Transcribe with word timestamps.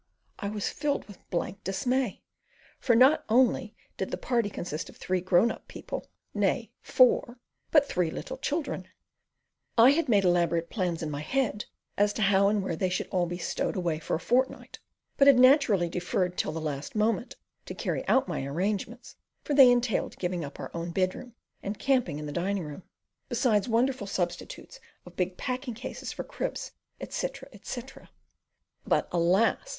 I 0.39 0.49
was 0.49 0.67
filled 0.67 1.05
with 1.07 1.29
blank 1.29 1.63
dismay, 1.63 2.23
for 2.79 2.95
not 2.95 3.23
only 3.29 3.75
did 3.97 4.09
the 4.09 4.17
party 4.17 4.49
consist 4.49 4.89
of 4.89 4.97
three 4.97 5.21
grown 5.21 5.51
up 5.51 5.67
people 5.67 6.07
nay, 6.33 6.71
four 6.81 7.37
but 7.69 7.87
three 7.87 8.09
little 8.09 8.37
children. 8.37 8.87
I 9.77 9.91
had 9.91 10.09
made 10.09 10.23
elaborate 10.23 10.71
plans 10.71 11.03
in 11.03 11.11
my 11.11 11.19
head 11.21 11.65
as 11.99 12.13
to 12.13 12.23
how 12.23 12.47
and 12.47 12.63
where 12.63 12.75
they 12.75 12.89
should 12.89 13.09
all 13.09 13.27
be 13.27 13.37
stowed 13.37 13.75
away 13.75 13.99
for 13.99 14.15
a 14.15 14.19
fortnight, 14.19 14.79
but 15.17 15.27
had 15.27 15.37
naturally 15.37 15.87
deferred 15.87 16.35
till 16.35 16.51
the 16.51 16.59
last 16.59 16.95
moment 16.95 17.35
to 17.67 17.75
carry 17.75 18.03
out 18.07 18.27
my 18.27 18.43
arrangements, 18.43 19.17
for 19.43 19.53
they 19.53 19.69
entailed 19.71 20.17
giving 20.17 20.43
up 20.43 20.59
our 20.59 20.71
own 20.73 20.89
bedroom, 20.89 21.35
and 21.61 21.77
"camping" 21.77 22.17
in 22.17 22.25
the 22.25 22.31
dining 22.31 22.63
room, 22.63 22.81
besides 23.29 23.69
wonderful 23.69 24.07
substitutes 24.07 24.79
of 25.05 25.15
big 25.15 25.37
packing 25.37 25.75
cases 25.75 26.11
for 26.11 26.23
cribs, 26.23 26.71
etc. 26.99 27.47
etc. 27.53 28.09
But, 28.83 29.07
alas! 29.11 29.69